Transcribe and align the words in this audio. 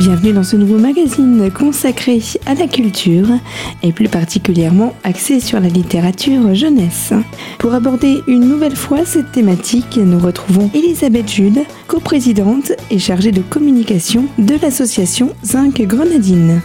Bienvenue 0.00 0.32
dans 0.32 0.44
ce 0.44 0.56
nouveau 0.56 0.78
magazine 0.78 1.50
consacré 1.50 2.22
à 2.46 2.54
la 2.54 2.66
culture 2.66 3.26
et 3.82 3.92
plus 3.92 4.08
particulièrement 4.08 4.94
axé 5.04 5.40
sur 5.40 5.60
la 5.60 5.68
littérature 5.68 6.54
jeunesse. 6.54 7.12
Pour 7.58 7.74
aborder 7.74 8.22
une 8.26 8.48
nouvelle 8.48 8.76
fois 8.76 9.04
cette 9.04 9.30
thématique, 9.30 9.98
nous 9.98 10.18
retrouvons 10.18 10.70
Elisabeth 10.72 11.30
Jude, 11.30 11.60
coprésidente 11.86 12.72
et 12.90 12.98
chargée 12.98 13.30
de 13.30 13.42
communication 13.42 14.24
de 14.38 14.54
l'association 14.62 15.34
Zinc 15.44 15.82
Grenadine. 15.82 16.62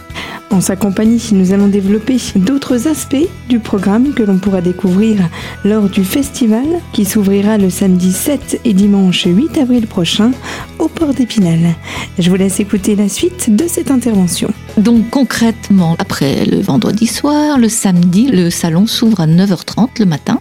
En 0.50 0.60
sa 0.60 0.76
compagnie, 0.76 1.22
nous 1.32 1.52
allons 1.52 1.66
développer 1.66 2.16
d'autres 2.36 2.86
aspects 2.86 3.28
du 3.48 3.58
programme 3.58 4.14
que 4.14 4.22
l'on 4.22 4.38
pourra 4.38 4.60
découvrir 4.60 5.18
lors 5.64 5.90
du 5.90 6.04
festival 6.04 6.64
qui 6.92 7.04
s'ouvrira 7.04 7.58
le 7.58 7.68
samedi 7.68 8.12
7 8.12 8.60
et 8.64 8.72
dimanche 8.72 9.24
8 9.26 9.58
avril 9.58 9.86
prochain 9.86 10.30
au 10.78 10.88
port 10.88 11.14
d'Épinal. 11.14 11.74
Je 12.18 12.30
vous 12.30 12.36
laisse 12.36 12.60
écouter 12.60 12.94
la 12.94 13.08
suite 13.08 13.25
de 13.48 13.66
cette 13.68 13.90
intervention. 13.90 14.52
Donc 14.76 15.10
concrètement, 15.10 15.96
après 15.98 16.44
le 16.44 16.60
vendredi 16.60 17.06
soir, 17.06 17.58
le 17.58 17.68
samedi, 17.68 18.28
le 18.28 18.50
salon 18.50 18.86
s'ouvre 18.86 19.20
à 19.20 19.26
9h30 19.26 19.88
le 19.98 20.06
matin. 20.06 20.40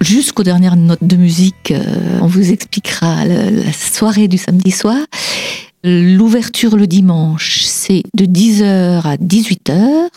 Jusqu'aux 0.00 0.42
dernières 0.42 0.76
notes 0.76 1.04
de 1.04 1.16
musique, 1.16 1.70
euh, 1.70 2.18
on 2.20 2.26
vous 2.26 2.50
expliquera 2.50 3.24
la 3.24 3.72
soirée 3.72 4.26
du 4.26 4.36
samedi 4.36 4.72
soir. 4.72 4.98
L'ouverture 5.84 6.76
le 6.76 6.86
dimanche, 6.86 7.62
c'est 7.64 8.02
de 8.14 8.24
10h 8.24 9.02
à 9.04 9.16
18h. 9.16 10.08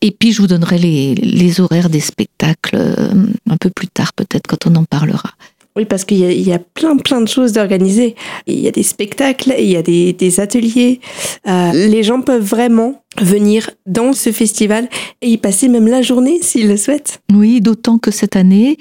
Et 0.00 0.10
puis 0.10 0.32
je 0.32 0.42
vous 0.42 0.46
donnerai 0.46 0.78
les, 0.78 1.60
horaires 1.60 1.88
des 1.88 2.00
spectacles 2.00 2.76
euh, 2.76 3.26
un 3.48 3.56
peu 3.56 3.70
plus 3.70 3.88
tard, 3.88 4.12
peut-être 4.12 4.46
quand 4.46 4.66
on 4.66 4.74
en 4.76 4.84
parlera. 4.84 5.30
Oui, 5.76 5.86
parce 5.86 6.04
qu'il 6.04 6.18
y, 6.18 6.52
a 6.52 6.58
plein, 6.60 6.96
plein 6.96 7.20
de 7.20 7.26
choses 7.26 7.50
d'organiser. 7.50 8.14
Il 8.46 8.60
y 8.60 8.68
a 8.68 8.70
des 8.70 8.84
spectacles, 8.84 9.54
il 9.58 9.66
y 9.66 9.76
a 9.76 9.82
des, 9.82 10.40
ateliers. 10.40 11.00
Euh, 11.48 11.72
les 11.72 12.04
gens 12.04 12.20
peuvent 12.20 12.44
vraiment 12.44 13.02
venir 13.20 13.70
dans 13.84 14.12
ce 14.12 14.30
festival 14.30 14.88
et 15.20 15.30
y 15.30 15.36
passer 15.36 15.68
même 15.68 15.88
la 15.88 16.00
journée 16.00 16.38
s'ils 16.42 16.68
le 16.68 16.76
souhaitent. 16.76 17.20
Oui, 17.32 17.60
d'autant 17.60 17.98
que 17.98 18.12
cette 18.12 18.36
année, 18.36 18.76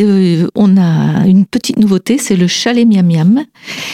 euh, 0.00 0.48
on 0.56 0.76
a 0.76 1.26
une 1.26 1.46
petite 1.46 1.78
nouveauté, 1.78 2.18
c'est 2.18 2.36
le 2.36 2.48
chalet 2.48 2.86
miam 2.86 3.06
miam, 3.06 3.44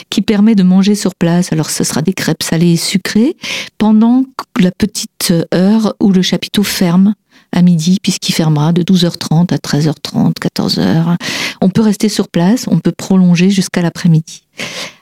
qui 0.09 0.21
permet 0.21 0.55
de 0.55 0.63
manger 0.63 0.95
sur 0.95 1.13
place. 1.13 1.53
Alors 1.53 1.69
ce 1.69 1.83
sera 1.83 2.01
des 2.01 2.13
crêpes 2.13 2.41
salées 2.41 2.73
et 2.73 2.77
sucrées 2.77 3.37
pendant 3.77 4.25
la 4.59 4.71
petite 4.71 5.33
heure 5.53 5.93
où 5.99 6.11
le 6.11 6.23
chapiteau 6.23 6.63
ferme 6.63 7.13
à 7.51 7.61
midi, 7.61 7.97
puisqu'il 8.01 8.33
fermera 8.33 8.73
de 8.73 8.83
12h30 8.83 9.53
à 9.53 9.57
13h30, 9.57 10.33
14h. 10.35 11.15
On 11.61 11.69
peut 11.69 11.81
rester 11.81 12.09
sur 12.09 12.27
place, 12.27 12.65
on 12.67 12.79
peut 12.79 12.91
prolonger 12.91 13.49
jusqu'à 13.49 13.81
l'après-midi. 13.81 14.43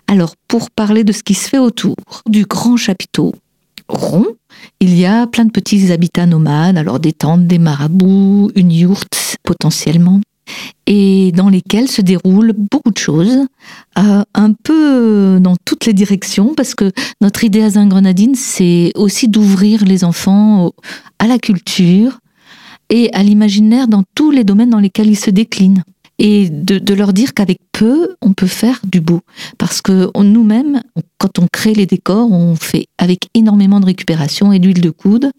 Alors, 0.08 0.36
pour 0.48 0.72
parler 0.72 1.04
de 1.04 1.12
ce 1.12 1.24
qui 1.24 1.34
se 1.34 1.50
fait 1.50 1.58
autour 1.58 1.96
du 2.28 2.46
grand 2.46 2.78
chapiteau 2.78 3.36
rond, 3.90 4.26
il 4.80 4.98
y 4.98 5.06
a 5.06 5.28
plein 5.28 5.46
de 5.46 5.52
petits 5.52 5.92
habitats 5.92 6.26
nomades, 6.26 6.78
alors 6.78 7.00
des 7.00 7.14
tentes, 7.14 7.48
des 7.48 7.60
marabouts, 7.60 8.52
une 8.56 8.72
yourte 8.72 9.38
potentiellement, 9.44 10.22
et 10.86 11.32
dans 11.34 11.50
lesquels 11.50 11.90
se 11.90 12.02
déroulent 12.02 12.54
beaucoup 12.54 12.92
de 12.92 12.98
choses, 12.98 13.46
euh, 13.98 14.24
un 14.34 14.54
peu 14.54 15.40
dans 15.42 15.56
toutes 15.66 15.86
les 15.86 15.94
directions, 15.94 16.54
parce 16.56 16.76
que 16.76 16.92
notre 17.22 17.44
idée 17.44 17.62
à 17.62 17.72
Zingrenadine, 17.72 18.36
c'est 18.36 18.92
aussi 18.96 19.28
d'ouvrir 19.28 19.84
les 19.84 20.04
enfants 20.04 20.72
à 21.20 21.28
la 21.28 21.38
culture, 21.38 22.20
et 22.90 23.14
à 23.14 23.24
l'imaginaire 23.24 23.88
dans 23.88 24.04
tous 24.16 24.32
les 24.32 24.44
domaines 24.44 24.70
dans 24.70 24.80
lesquels 24.80 25.08
ils 25.08 25.20
se 25.20 25.30
déclinent. 25.30 25.84
Et 26.20 26.50
de, 26.50 26.94
leur 26.96 27.14
dire 27.14 27.36
qu'avec 27.36 27.60
peu, 27.72 28.16
on 28.24 28.34
peut 28.34 28.48
faire 28.48 28.80
du 28.84 29.02
beau. 29.02 29.22
Parce 29.60 29.84
que 29.84 30.10
nous-mêmes, 30.20 30.82
quand 31.20 31.38
on 31.38 31.46
crée 31.52 31.76
les 31.76 31.86
décors, 31.86 32.32
on 32.32 32.56
fait 32.56 32.88
avec 32.98 33.28
énormément 33.36 33.80
de 33.80 33.86
récupération 33.86 34.52
et 34.52 34.58
d'huile 34.58 34.82
de 34.82 34.90
coude. 34.90 35.30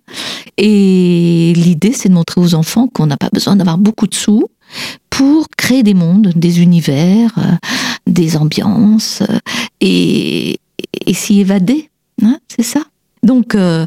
Et 0.57 1.53
l'idée, 1.57 1.93
c'est 1.93 2.09
de 2.09 2.15
montrer 2.15 2.41
aux 2.41 2.55
enfants 2.55 2.87
qu'on 2.87 3.07
n'a 3.07 3.17
pas 3.17 3.31
besoin 3.33 3.57
d'avoir 3.57 3.77
beaucoup 3.77 4.07
de 4.07 4.15
sous 4.15 4.45
pour 5.11 5.49
créer 5.57 5.83
des 5.83 5.95
mondes, 5.95 6.33
des 6.37 6.61
univers, 6.61 7.37
euh, 7.39 7.57
des 8.07 8.37
ambiances 8.37 9.23
euh, 9.29 9.39
et, 9.81 10.61
s'y 11.13 11.41
évader. 11.41 11.91
Hein, 12.23 12.39
c'est 12.47 12.63
ça? 12.63 12.83
Donc, 13.25 13.57
euh, 13.57 13.87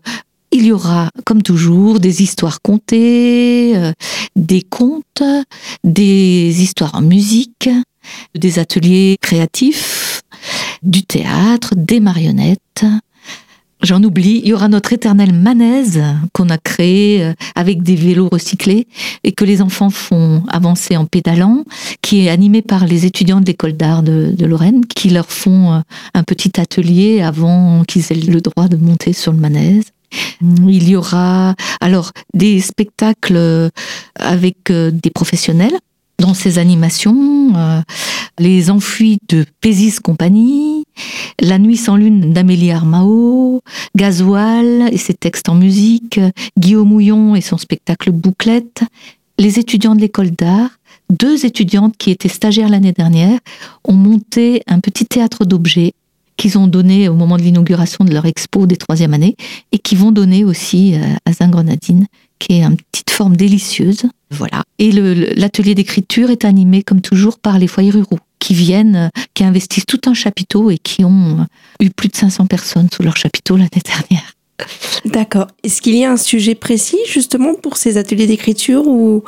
il 0.52 0.66
y 0.66 0.72
aura, 0.72 1.10
comme 1.26 1.42
toujours, 1.42 2.00
des 2.00 2.22
histoires 2.22 2.62
contées, 2.62 3.74
euh, 3.76 3.94
des 4.36 4.62
contes, 4.62 5.24
des 5.84 6.62
histoires 6.62 6.96
en 6.96 7.02
musique, 7.02 7.70
des 8.36 8.60
ateliers 8.60 9.18
créatifs, 9.22 10.22
du 10.84 11.04
théâtre, 11.04 11.74
des 11.76 12.00
marionnettes. 12.00 12.86
J'en 13.84 14.04
oublie, 14.04 14.42
il 14.44 14.50
y 14.50 14.54
aura 14.54 14.68
notre 14.68 14.94
éternelle 14.94 15.34
manèse 15.34 16.04
qu'on 16.34 16.50
a 16.50 16.60
créée 16.60 17.24
euh, 17.24 17.34
avec 17.56 17.82
des 17.82 17.96
vélos 17.96 18.30
recyclés 18.32 18.88
et 19.24 19.32
que 19.32 19.44
les 19.44 19.62
enfants 19.62 19.90
font 19.90 20.44
avancer 20.50 20.98
en 20.98 21.06
pédalant, 21.06 21.64
qui 22.04 22.26
est 22.26 22.30
animée 22.30 22.62
par 22.62 22.86
les 22.86 23.08
étudiants 23.08 23.42
de 23.42 23.46
l'école 23.46 23.74
d'art 23.74 24.04
de, 24.04 24.36
Lorraine, 24.46 24.86
qui 24.86 25.10
leur 25.10 25.32
font 25.32 25.74
euh, 25.74 25.80
un 26.14 26.24
petit 26.24 26.60
atelier 26.60 27.22
avant 27.22 27.84
qu'ils 27.88 28.12
aient 28.12 28.16
le 28.16 28.42
droit 28.42 28.68
de 28.68 28.78
monter 28.78 29.14
sur 29.14 29.32
le 29.32 29.40
manèse. 29.40 29.86
Il 30.42 30.90
y 30.90 30.96
aura 30.96 31.56
alors 31.80 32.12
des 32.34 32.60
spectacles 32.62 33.36
euh, 33.36 33.70
avec 34.16 34.70
euh, 34.70 34.92
des 34.92 35.10
professionnels 35.10 35.78
dans 36.20 36.34
ces 36.34 36.60
animations, 36.60 37.54
euh, 37.56 37.82
les 38.40 38.70
enfuis 38.70 39.18
de 39.28 39.46
Pésis 39.60 40.00
Compagnie, 40.00 40.86
La 41.42 41.58
nuit 41.58 41.78
sans 41.78 41.96
lune 41.96 42.32
d'Amélie 42.32 42.72
Armao, 42.72 43.62
Gasoil 43.96 44.90
et 44.92 44.98
ses 44.98 45.16
textes 45.16 45.50
en 45.50 45.56
musique, 45.56 46.20
Guillaume 46.58 46.90
Mouillon 46.90 47.36
et 47.36 47.42
son 47.42 47.58
spectacle 47.58 48.12
Bouclette, 48.12 48.84
les 49.40 49.58
étudiants 49.58 49.96
de 49.96 50.02
l'école 50.02 50.32
d'art, 50.32 50.70
deux 51.10 51.46
étudiantes 51.46 51.98
qui 51.98 52.12
étaient 52.12 52.30
stagiaires 52.30 52.70
l'année 52.70 52.94
dernière, 52.94 53.40
ont 53.84 53.94
monté 53.94 54.62
un 54.68 54.80
petit 54.80 55.06
théâtre 55.06 55.44
d'objets 55.44 55.94
qu'ils 56.42 56.58
ont 56.58 56.66
donné 56.66 57.08
au 57.08 57.14
moment 57.14 57.38
de 57.38 57.44
l'inauguration 57.44 58.04
de 58.04 58.12
leur 58.12 58.26
expo 58.26 58.66
des 58.66 58.76
troisième 58.76 59.14
années 59.14 59.36
et 59.72 59.78
qui 59.78 59.96
vont 59.96 60.12
donner 60.12 60.44
aussi 60.44 60.96
euh, 60.96 61.04
à 61.26 61.34
Zingrenadine, 61.34 62.08
qui 62.40 62.54
est 62.54 62.64
une 62.64 62.78
petite 62.78 63.12
forme 63.12 63.36
délicieuse. 63.36 64.06
Voilà. 64.32 64.64
Et 64.80 64.92
l'atelier 64.92 65.76
d'écriture 65.76 66.32
est 66.32 66.44
animé 66.44 66.82
comme 66.82 67.02
toujours 67.02 67.38
par 67.38 67.60
les 67.60 67.68
foyers 67.68 67.92
ruraux 67.92 68.18
qui 68.40 68.56
viennent, 68.56 68.96
euh, 68.96 69.20
qui 69.36 69.44
investissent 69.44 69.86
tout 69.86 70.02
un 70.08 70.16
chapiteau 70.16 70.72
et 70.72 70.80
qui 70.80 71.06
ont 71.06 71.42
euh, 71.42 71.86
eu 71.86 71.92
plus 71.92 72.10
de 72.10 72.16
500 72.16 72.48
personnes 72.48 72.88
sous 72.92 73.04
leur 73.04 73.18
chapiteau 73.18 73.56
l'année 73.56 73.70
dernière. 73.86 74.34
D'accord. 75.06 75.46
Est-ce 75.64 75.80
qu'il 75.82 75.96
y 75.96 76.06
a 76.06 76.12
un 76.12 76.18
sujet 76.18 76.56
précis 76.56 77.00
justement 77.08 77.54
pour 77.54 77.78
ces 77.78 77.98
ateliers 77.98 78.28
d'écriture 78.28 78.88
ou, 78.88 79.24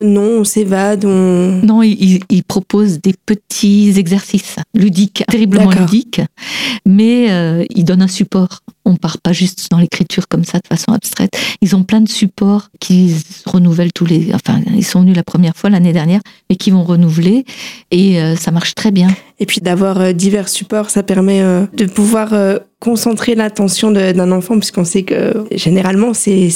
non, 0.00 0.40
on 0.40 0.44
s'évade, 0.44 1.04
on... 1.04 1.60
Non, 1.64 1.82
il, 1.82 2.20
propose 2.46 3.00
des 3.00 3.14
petits 3.26 3.94
exercices 3.96 4.56
ludiques, 4.74 5.24
terriblement 5.28 5.70
ludiques, 5.70 6.20
mais 6.86 7.30
euh, 7.30 7.64
il 7.70 7.84
donne 7.84 8.02
un 8.02 8.08
support. 8.08 8.60
On 8.84 8.96
part 8.96 9.18
pas 9.18 9.32
juste 9.32 9.70
dans 9.70 9.78
l'écriture 9.78 10.28
comme 10.28 10.44
ça 10.44 10.58
de 10.58 10.66
façon 10.68 10.92
abstraite. 10.92 11.32
Ils 11.62 11.74
ont 11.74 11.84
plein 11.84 12.02
de 12.02 12.08
supports 12.08 12.68
qui 12.80 13.14
renouvellent 13.46 13.92
tous 13.92 14.04
les. 14.04 14.34
Enfin, 14.34 14.60
ils 14.74 14.84
sont 14.84 15.00
venus 15.00 15.16
la 15.16 15.22
première 15.22 15.56
fois 15.56 15.70
l'année 15.70 15.94
dernière, 15.94 16.20
mais 16.50 16.56
qui 16.56 16.70
vont 16.70 16.84
renouveler 16.84 17.46
et 17.90 18.20
euh, 18.20 18.36
ça 18.36 18.50
marche 18.50 18.74
très 18.74 18.90
bien. 18.90 19.08
Et 19.40 19.46
puis 19.46 19.60
d'avoir 19.60 20.00
euh, 20.00 20.12
divers 20.12 20.50
supports, 20.50 20.90
ça 20.90 21.02
permet 21.02 21.42
de 21.72 21.86
pouvoir 21.86 22.34
concentrer 22.84 23.34
l'attention 23.34 23.90
d'un 23.90 24.30
enfant, 24.30 24.58
puisqu'on 24.58 24.84
sait 24.84 25.04
que 25.04 25.46
généralement 25.52 26.12
c'est 26.12 26.48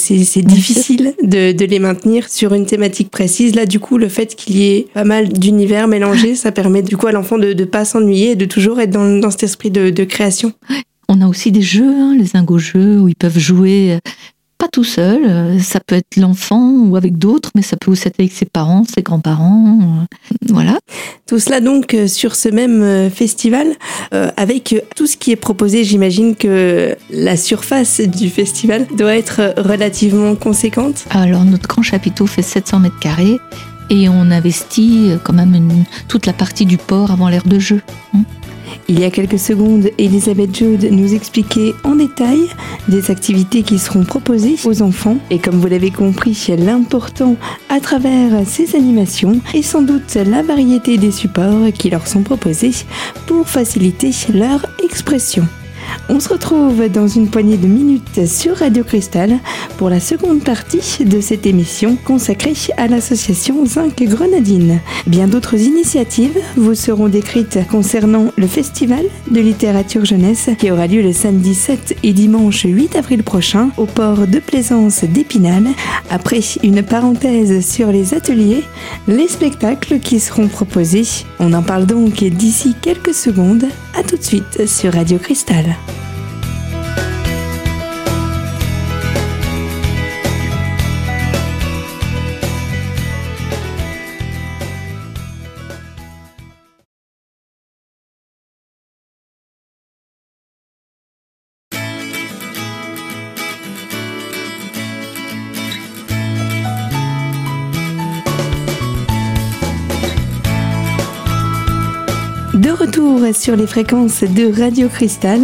difficile 0.43 1.15
de, 1.23 1.51
de 1.51 1.65
les 1.65 1.79
maintenir 1.79 2.29
sur 2.29 2.53
une 2.53 2.67
thématique 2.67 3.09
précise 3.09 3.28
Là, 3.55 3.65
du 3.65 3.79
coup, 3.79 3.97
le 3.97 4.09
fait 4.09 4.35
qu'il 4.35 4.57
y 4.57 4.71
ait 4.71 4.87
pas 4.93 5.03
mal 5.03 5.29
d'univers 5.29 5.87
mélangés, 5.87 6.35
ça 6.35 6.51
permet 6.51 6.81
du 6.81 6.97
coup 6.97 7.07
à 7.07 7.11
l'enfant 7.11 7.37
de 7.37 7.53
ne 7.53 7.65
pas 7.65 7.85
s'ennuyer 7.85 8.31
et 8.31 8.35
de 8.35 8.45
toujours 8.45 8.79
être 8.79 8.91
dans, 8.91 9.31
cet 9.31 9.43
esprit 9.43 9.71
de, 9.71 10.03
création. 10.03 10.53
On 11.07 11.21
a 11.21 11.27
aussi 11.27 11.51
des 11.51 11.61
jeux, 11.61 11.89
hein, 11.89 12.15
les 12.17 12.35
ingo-jeux, 12.35 12.99
où 12.99 13.07
ils 13.07 13.15
peuvent 13.15 13.39
jouer 13.39 13.99
pas 14.59 14.67
tout 14.67 14.83
seul, 14.83 15.23
euh, 15.25 15.59
ça 15.59 15.79
peut 15.79 15.95
être 15.95 16.17
l'enfant 16.17 16.69
ou 16.69 16.97
avec 16.97 17.17
d'autres, 17.17 17.49
mais 17.55 17.61
ça 17.61 17.77
peut 17.77 17.89
aussi 17.89 18.09
être 18.09 18.19
avec 18.19 18.33
ses 18.33 18.45
parents, 18.45 18.83
ses 18.83 19.01
grands-parents, 19.01 19.79
euh, 19.81 20.15
voilà. 20.49 20.77
Tout 21.27 21.39
cela 21.39 21.61
donc 21.61 21.93
euh, 21.93 22.07
sur 22.07 22.35
ce 22.35 22.49
même 22.49 23.09
festival, 23.09 23.67
avec 24.11 24.75
tout 24.95 25.07
ce 25.07 25.15
qui 25.15 25.31
est 25.31 25.37
proposé, 25.37 25.83
j'imagine 25.85 26.35
que 26.35 26.95
la 27.09 27.37
surface 27.37 28.01
du 28.01 28.29
festival 28.29 28.85
doit 28.97 29.15
être 29.15 29.53
relativement 29.57 30.35
conséquente. 30.35 31.05
Alors 31.11 31.45
notre 31.45 31.67
grand 31.67 31.81
chapiteau 31.81 32.27
fait 32.27 32.41
700 32.41 32.79
mètres 32.79 32.99
carrés 32.99 33.37
et 33.89 34.09
on 34.09 34.31
investit 34.31 35.11
quand 35.23 35.33
même 35.33 35.85
toute 36.09 36.25
la 36.25 36.33
partie 36.33 36.65
du 36.65 36.77
port 36.77 37.11
avant 37.11 37.29
l'ère 37.29 37.47
de 37.47 37.59
jeu. 37.59 37.81
Hein. 38.13 38.23
Il 38.87 38.99
y 38.99 39.03
a 39.03 39.11
quelques 39.11 39.39
secondes, 39.39 39.89
Elisabeth 39.97 40.55
Jude 40.55 40.89
nous 40.91 41.13
expliquait 41.13 41.73
en 41.83 41.95
détail 41.95 42.39
des 42.87 43.11
activités 43.11 43.63
qui 43.63 43.79
seront 43.79 44.03
proposées 44.03 44.55
aux 44.65 44.81
enfants. 44.81 45.17
Et 45.29 45.39
comme 45.39 45.59
vous 45.59 45.67
l'avez 45.67 45.91
compris, 45.91 46.47
l'important 46.57 47.35
à 47.69 47.79
travers 47.79 48.45
ces 48.45 48.75
animations 48.75 49.39
est 49.53 49.61
sans 49.61 49.81
doute 49.81 50.15
la 50.15 50.41
variété 50.41 50.97
des 50.97 51.11
supports 51.11 51.71
qui 51.73 51.89
leur 51.89 52.07
sont 52.07 52.23
proposés 52.23 52.71
pour 53.27 53.47
faciliter 53.47 54.11
leur 54.33 54.65
expression. 54.83 55.47
On 56.09 56.19
se 56.19 56.29
retrouve 56.29 56.89
dans 56.89 57.07
une 57.07 57.29
poignée 57.29 57.57
de 57.57 57.67
minutes 57.67 58.25
sur 58.27 58.57
Radio 58.57 58.83
Cristal 58.83 59.37
pour 59.77 59.89
la 59.89 59.99
seconde 59.99 60.43
partie 60.43 61.05
de 61.05 61.21
cette 61.21 61.45
émission 61.45 61.97
consacrée 62.03 62.53
à 62.77 62.87
l'association 62.87 63.65
Zinc 63.65 64.01
Grenadine. 64.03 64.79
Bien 65.05 65.27
d'autres 65.27 65.59
initiatives 65.59 66.37
vous 66.57 66.75
seront 66.75 67.09
décrites 67.09 67.59
concernant 67.69 68.31
le 68.37 68.47
festival 68.47 69.05
de 69.29 69.39
littérature 69.39 70.05
jeunesse 70.05 70.49
qui 70.57 70.71
aura 70.71 70.87
lieu 70.87 71.01
le 71.01 71.13
samedi 71.13 71.53
7 71.53 71.97
et 72.03 72.13
dimanche 72.13 72.63
8 72.63 72.95
avril 72.95 73.23
prochain 73.23 73.69
au 73.77 73.85
port 73.85 74.27
de 74.27 74.39
plaisance 74.39 75.03
d'Épinal. 75.03 75.67
Après 76.09 76.41
une 76.63 76.83
parenthèse 76.83 77.65
sur 77.65 77.91
les 77.91 78.13
ateliers, 78.13 78.63
les 79.07 79.27
spectacles 79.27 79.99
qui 79.99 80.19
seront 80.19 80.47
proposés. 80.47 81.07
On 81.39 81.53
en 81.53 81.61
parle 81.61 81.85
donc 81.85 82.23
d'ici 82.23 82.75
quelques 82.81 83.13
secondes. 83.13 83.65
À 83.97 84.03
tout 84.03 84.17
de 84.17 84.23
suite 84.23 84.67
sur 84.67 84.93
Radio 84.93 85.17
Cristal. 85.17 85.75
Sur 113.39 113.55
les 113.55 113.67
fréquences 113.67 114.23
de 114.23 114.51
Radio 114.61 114.89
Cristal, 114.89 115.39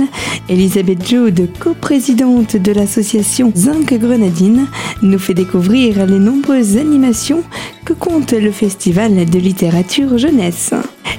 Elisabeth 0.49 1.07
Jaude, 1.07 1.47
coprésidente 1.57 2.57
de 2.57 2.73
l'association 2.73 3.53
Zinc 3.55 3.93
Grenadine, 3.93 4.67
nous 5.01 5.17
fait 5.17 5.33
découvrir 5.33 6.05
les 6.05 6.19
nombreuses 6.19 6.75
animations 6.75 7.41
que 7.85 7.93
compte 7.93 8.33
le 8.33 8.51
Festival 8.51 9.25
de 9.25 9.39
littérature 9.39 10.17
jeunesse. 10.17 10.73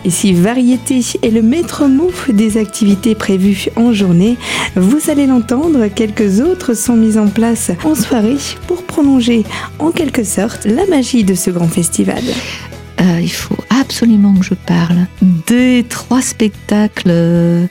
Et 0.05 0.11
si 0.11 0.35
variété 0.35 1.01
est 1.23 1.31
le 1.31 1.41
maître 1.41 1.87
mot 1.87 2.11
des 2.29 2.59
activités 2.59 3.15
prévues 3.15 3.69
en 3.77 3.95
journée, 3.95 4.37
vous 4.77 5.11
allez 5.11 5.27
l'entendre, 5.27 5.87
quelques 5.89 6.41
autres 6.41 6.75
sont 6.75 6.97
mises 6.97 7.19
en 7.19 7.29
place 7.29 7.71
en 7.85 7.95
soirée 7.95 8.37
pour 8.67 8.83
prolonger 8.83 9.45
en 9.79 9.93
quelque 9.93 10.25
sorte 10.25 10.67
la 10.67 10.85
magie 10.87 11.25
de 11.25 11.35
ce 11.35 11.51
grand 11.51 11.69
festival. 11.69 12.23
Euh, 13.01 13.21
il 13.21 13.33
faut 13.33 13.57
absolument 13.71 14.35
que 14.35 14.45
je 14.45 14.55
parle 14.55 15.07
des 15.47 15.85
trois 15.89 16.23
spectacles 16.23 17.11
euh, 17.11 17.67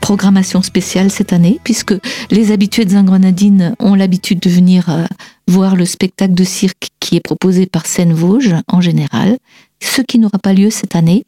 programmation 0.00 0.62
spéciale 0.62 1.10
cette 1.10 1.32
année, 1.32 1.60
puisque 1.62 1.94
les 2.30 2.52
habitués 2.52 2.84
de 2.84 2.90
Zingrenadine 2.90 3.74
ont 3.78 3.94
l'habitude 3.94 4.40
de 4.40 4.50
venir 4.50 4.88
euh, 4.88 5.04
voir 5.46 5.76
le 5.76 5.84
spectacle 5.84 6.34
de 6.34 6.44
cirque 6.44 6.88
qui 6.98 7.16
est 7.16 7.20
proposé 7.20 7.66
par 7.66 7.86
Seine-Vosges 7.86 8.56
en 8.68 8.80
général, 8.80 9.36
ce 9.82 10.02
qui 10.02 10.18
n'aura 10.18 10.38
pas 10.38 10.52
lieu 10.52 10.70
cette 10.70 10.96
année, 10.96 11.24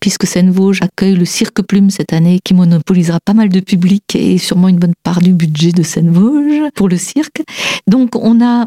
puisque 0.00 0.26
Seine-Vosges 0.26 0.82
accueille 0.82 1.14
le 1.14 1.24
Cirque 1.24 1.62
Plume 1.62 1.90
cette 1.90 2.12
année, 2.12 2.40
qui 2.44 2.54
monopolisera 2.54 3.18
pas 3.24 3.34
mal 3.34 3.48
de 3.48 3.60
public 3.60 4.02
et 4.14 4.38
sûrement 4.38 4.68
une 4.68 4.78
bonne 4.78 4.94
part 5.02 5.20
du 5.20 5.32
budget 5.32 5.72
de 5.72 5.82
Seine-Vosges 5.82 6.70
pour 6.74 6.88
le 6.88 6.96
cirque. 6.96 7.42
Donc 7.88 8.16
on 8.16 8.44
a 8.44 8.66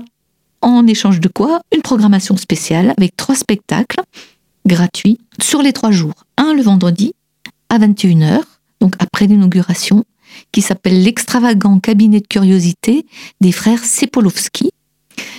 en 0.62 0.88
échange 0.88 1.19
de 1.19 1.27
quoi 1.27 1.62
Une 1.75 1.81
programmation 1.81 2.38
spéciale 2.38 2.94
avec 2.98 3.15
trois 3.15 3.36
spectacles 3.36 4.01
gratuits 4.65 5.19
sur 5.42 5.62
les 5.62 5.74
trois 5.74 5.92
jours. 5.92 6.25
Un 6.38 6.54
le 6.54 6.62
vendredi 6.62 7.13
à 7.69 7.80
21h, 7.80 8.42
donc 8.81 8.95
après 9.00 9.27
l'inauguration, 9.27 10.04
qui 10.51 10.62
s'appelle 10.62 11.04
L'extravagant 11.04 11.80
cabinet 11.80 12.19
de 12.19 12.27
curiosité 12.27 13.06
des 13.42 13.51
frères 13.51 13.83
Sepolowski. 13.83 14.71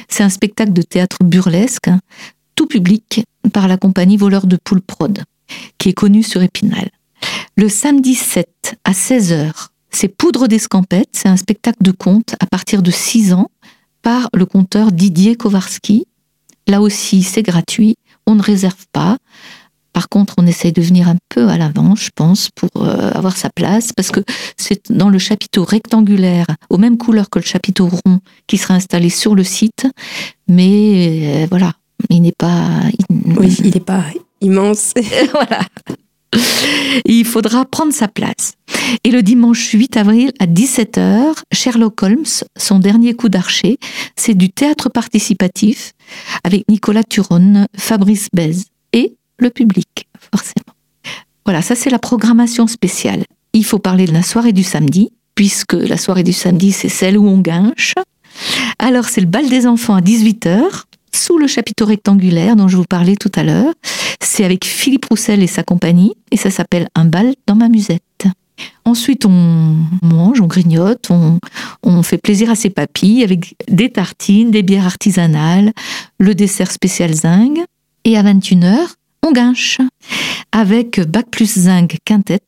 C'est 0.09 0.23
un 0.23 0.29
spectacle 0.29 0.73
de 0.73 0.83
théâtre 0.83 1.19
burlesque, 1.23 1.91
tout 2.55 2.67
public, 2.67 3.25
par 3.53 3.69
la 3.69 3.77
compagnie 3.77 4.17
Voleur 4.17 4.47
de 4.47 4.57
Poule 4.57 4.81
Prod, 4.81 5.23
qui 5.79 5.91
est 5.91 5.95
connue 5.95 6.23
sur 6.23 6.43
Épinal. 6.43 6.91
Le 7.57 7.69
samedi 7.69 8.15
7 8.15 8.49
à 8.85 8.93
16h, 8.93 9.69
c'est 9.91 10.09
Poudre 10.09 10.49
d'escampette, 10.49 11.09
c'est 11.13 11.29
un 11.29 11.37
spectacle 11.37 11.83
de 11.83 11.91
conte 11.91 12.35
à 12.41 12.47
partir 12.47 12.83
de 12.83 12.91
6 12.91 13.33
ans 13.33 13.51
par 14.09 14.31
le 14.33 14.47
conteur 14.47 14.91
Didier 14.91 15.37
Kowarski. 15.37 16.07
Là 16.67 16.81
aussi, 16.81 17.23
c'est 17.23 17.43
gratuit, 17.43 17.97
on 18.27 18.37
ne 18.37 18.43
réserve 18.43 18.87
pas. 18.91 19.19
Par 19.93 20.09
contre, 20.09 20.33
on 20.39 20.47
essaye 20.47 20.73
de 20.73 20.81
venir 20.81 21.09
un 21.09 21.19
peu 21.29 21.47
à 21.49 21.59
l'avant, 21.59 21.95
je 21.95 22.09
pense, 22.15 22.49
pour 22.49 22.71
euh, 22.77 23.11
avoir 23.13 23.37
sa 23.37 23.51
place, 23.51 23.93
parce 23.93 24.11
que 24.11 24.21
c'est 24.57 24.91
dans 24.91 25.11
le 25.11 25.19
chapiteau 25.19 25.63
rectangulaire, 25.63 26.47
aux 26.71 26.79
mêmes 26.79 26.97
couleurs 26.97 27.29
que 27.29 27.39
le 27.39 27.45
chapiteau 27.45 27.87
rond, 27.89 28.21
qui 28.47 28.57
sera 28.57 28.73
installé 28.73 29.11
sur 29.11 29.35
le 29.35 29.45
site. 29.45 29.87
Mais 30.49 31.43
euh, 31.43 31.47
voilà, 31.51 31.75
il 32.09 32.23
n'est 32.23 32.33
pas. 32.33 32.67
Oui, 33.11 33.59
il 33.63 33.75
n'est 33.75 33.81
pas 33.81 34.05
immense. 34.41 34.95
voilà. 35.33 35.61
Il 37.05 37.25
faudra 37.25 37.65
prendre 37.65 37.93
sa 37.93 38.09
place. 38.09 38.53
Et 39.05 39.11
le 39.11 39.23
dimanche 39.23 39.71
8 39.71 39.97
avril 39.97 40.33
à 40.39 40.47
17h, 40.47 41.35
Sherlock 41.53 42.03
Holmes, 42.03 42.25
son 42.57 42.79
dernier 42.79 43.15
coup 43.15 43.29
d'archer, 43.29 43.79
c'est 44.17 44.35
du 44.35 44.51
théâtre 44.51 44.89
participatif 44.89 45.93
avec 46.45 46.65
Nicolas 46.69 47.05
Turon, 47.05 47.67
Fabrice 47.77 48.29
Bez 48.33 48.65
et 48.93 49.17
le 49.39 49.51
public, 49.51 50.09
forcément. 50.33 50.75
Voilà, 51.45 51.63
ça 51.63 51.75
c'est 51.75 51.91
la 51.91 51.99
programmation 51.99 52.67
spéciale. 52.67 53.25
Il 53.53 53.65
faut 53.65 53.79
parler 53.79 54.07
de 54.07 54.13
la 54.13 54.23
soirée 54.23 54.53
du 54.53 54.65
samedi, 54.65 55.11
puisque 55.35 55.75
la 55.75 55.97
soirée 55.97 56.23
du 56.23 56.33
samedi, 56.33 56.73
c'est 56.73 56.89
celle 56.89 57.17
où 57.17 57.27
on 57.27 57.39
guinche. 57.39 57.95
Alors 58.79 59.07
c'est 59.07 59.21
le 59.21 59.27
bal 59.27 59.49
des 59.49 59.67
enfants 59.67 59.95
à 59.95 60.01
18h, 60.01 60.61
sous 61.13 61.39
le 61.39 61.47
chapiteau 61.47 61.87
rectangulaire 61.87 62.57
dont 62.57 62.69
je 62.69 62.77
vous 62.77 62.85
parlais 62.85 63.17
tout 63.17 63.33
à 63.35 63.43
l'heure. 63.43 63.73
C'est 64.21 64.45
avec 64.45 64.65
Philippe 64.65 65.07
Roussel 65.07 65.43
et 65.43 65.47
sa 65.47 65.63
compagnie, 65.63 66.15
et 66.31 66.37
ça 66.37 66.51
s'appelle 66.51 66.89
Un 66.95 67.05
bal 67.05 67.35
dans 67.47 67.55
ma 67.55 67.69
musette. 67.69 68.03
Ensuite, 68.85 69.25
on 69.27 69.77
mange, 70.03 70.41
on 70.41 70.47
grignote, 70.47 71.11
on, 71.11 72.03
fait 72.03 72.19
plaisir 72.19 72.51
à 72.51 72.55
ses 72.55 72.71
papilles 72.71 73.23
avec 73.23 73.55
des 73.69 73.91
tartines, 73.91 74.51
des 74.51 74.63
bières 74.63 74.87
artisanales, 74.87 75.73
le 76.19 76.35
dessert 76.35 76.71
spécial 76.71 77.13
zinc. 77.13 77.59
Et 78.05 78.17
à 78.17 78.23
21h, 78.23 78.95
on 79.27 79.33
guinche 79.33 79.79
avec 80.53 81.01
Bac 81.01 81.27
plus 81.31 81.59
Zinc 81.59 81.99
Quintet. 82.05 82.41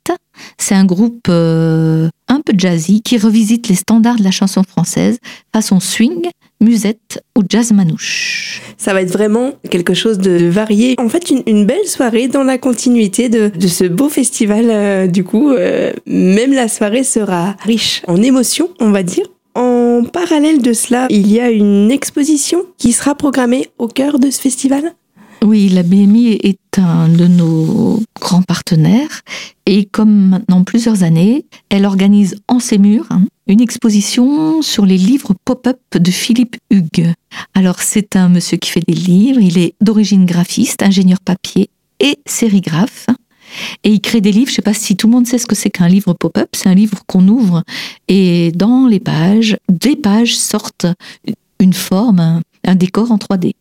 C'est 0.57 0.75
un 0.75 0.85
groupe 0.85 1.27
euh, 1.29 2.09
un 2.29 2.41
peu 2.41 2.55
jazzy 2.57 3.03
qui 3.03 3.19
revisite 3.19 3.69
les 3.69 3.75
standards 3.75 4.17
de 4.17 4.25
la 4.25 4.31
chanson 4.31 4.63
française 4.63 5.19
façon 5.53 5.81
swing, 5.81 6.31
musette 6.61 7.23
ou 7.37 7.43
jazz 7.49 7.73
manouche. 7.73 8.63
Ça 8.77 8.93
va 8.93 9.03
être 9.03 9.13
vraiment 9.13 9.53
quelque 9.71 9.95
chose 9.95 10.19
de 10.19 10.49
varié. 10.49 10.95
En 10.99 11.09
fait, 11.09 11.31
une, 11.31 11.67
belle 11.67 11.87
soirée 11.87 12.29
dans 12.29 12.45
la 12.45 12.59
continuité 12.59 13.29
de, 13.29 13.51
ce 13.67 13.85
beau 13.85 14.09
festival. 14.09 14.67
Euh, 14.69 15.07
du 15.07 15.25
coup, 15.25 15.51
euh, 15.51 15.93
même 16.07 16.53
la 16.53 16.69
soirée 16.69 17.05
sera 17.05 17.57
riche 17.65 18.03
en 18.07 18.23
émotions, 18.23 18.69
on 18.81 18.91
va 18.91 19.03
dire. 19.03 19.25
En 19.55 20.05
parallèle 20.05 20.63
de 20.63 20.73
cela, 20.73 21.07
il 21.11 21.31
y 21.31 21.41
a 21.41 21.51
une 21.51 21.91
exposition 21.91 22.65
qui 22.79 22.93
sera 22.93 23.15
programmée 23.15 23.67
au 23.79 23.89
cœur 23.89 24.19
de 24.19 24.31
ce 24.31 24.41
festival 24.41 24.95
oui, 25.43 25.71
la 25.71 25.83
BMI 25.83 26.39
est 26.43 26.79
un 26.79 27.09
de 27.09 27.27
nos 27.27 28.01
grands 28.21 28.43
partenaires 28.43 29.23
et 29.65 29.87
comme 29.87 30.29
maintenant 30.29 30.65
plusieurs 30.65 31.03
années, 31.03 31.47
elle 31.71 31.87
organise 31.87 32.37
en 32.47 32.61
ses 32.61 32.77
murs 32.77 33.07
hein, 33.11 33.23
une 33.51 33.61
exposition 33.61 34.63
sur 34.63 34.87
les 34.87 34.97
livres 34.97 35.35
pop-up 35.45 35.81
de 35.93 36.11
Philippe 36.11 36.57
Hugues. 36.71 37.13
Alors 37.55 37.81
c'est 37.81 38.17
un 38.17 38.29
monsieur 38.29 38.57
qui 38.57 38.71
fait 38.71 38.85
des 38.87 38.95
livres, 38.95 39.41
il 39.41 39.59
est 39.59 39.75
d'origine 39.81 40.25
graphiste, 40.25 40.83
ingénieur 40.83 41.21
papier 41.21 41.71
et 41.99 42.19
sérigraphe. 42.27 43.07
Et 43.83 43.91
il 43.91 44.01
crée 44.01 44.21
des 44.21 44.31
livres, 44.31 44.47
je 44.47 44.53
ne 44.53 44.57
sais 44.57 44.63
pas 44.63 44.75
si 44.75 44.97
tout 44.97 45.09
le 45.09 45.13
monde 45.13 45.27
sait 45.27 45.39
ce 45.39 45.47
que 45.47 45.57
c'est 45.57 45.71
qu'un 45.71 45.89
livre 45.89 46.13
pop-up, 46.13 46.49
c'est 46.53 46.69
un 46.69 46.75
livre 46.75 47.01
qu'on 47.07 47.27
ouvre 47.27 47.65
et 48.07 48.53
dans 48.55 48.87
les 48.87 49.01
pages, 49.01 49.57
des 49.69 49.97
pages 49.97 50.37
sortent 50.37 50.87
une 51.59 51.73
forme, 51.73 52.43
un 52.65 52.75
décor 52.77 53.11
en 53.11 53.17
3D. 53.17 53.55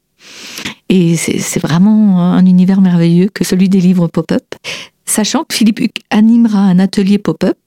Et 0.90 1.18
c'est 1.18 1.60
vraiment 1.60 2.20
un 2.22 2.46
univers 2.46 2.82
merveilleux 2.82 3.30
que 3.34 3.44
celui 3.44 3.70
des 3.70 3.82
livres 3.82 4.08
pop-up. 4.08 4.44
Sachant 5.10 5.44
que 5.44 5.56
Philippe 5.56 5.80
Huc 5.80 5.92
animera 6.12 6.60
un 6.60 6.78
atelier 6.78 7.18
pop-up 7.18 7.58